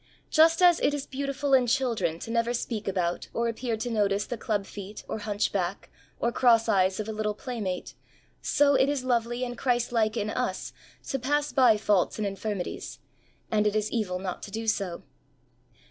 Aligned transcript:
Just 0.31 0.63
as 0.63 0.79
it 0.79 0.95
is 0.95 1.05
beautiful 1.05 1.53
in 1.53 1.67
children 1.67 2.17
to 2.21 2.31
never 2.31 2.55
speak 2.55 2.87
about 2.87 3.27
or 3.35 3.47
appear 3.47 3.77
to 3.77 3.91
notice 3.91 4.25
the 4.25 4.35
club 4.35 4.65
feet 4.65 5.03
or 5.07 5.19
hunch 5.19 5.51
back 5.51 5.91
or 6.19 6.31
cross 6.31 6.67
eyes 6.67 6.99
of 6.99 7.07
a 7.07 7.11
little 7.11 7.35
playmate, 7.35 7.93
so 8.41 8.73
it 8.73 8.89
is 8.89 9.03
lovely 9.03 9.43
and 9.43 9.59
Christ 9.59 9.91
like 9.91 10.17
in 10.17 10.31
us 10.31 10.73
to 11.09 11.19
pass 11.19 11.51
by 11.51 11.77
faults 11.77 12.17
and 12.17 12.25
infirmities, 12.25 12.97
and 13.51 13.67
is 13.67 13.91
evil 13.91 14.17
not 14.17 14.41
to 14.41 14.49
do 14.49 14.65
so. 14.65 15.03